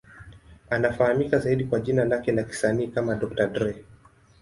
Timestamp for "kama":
2.87-3.15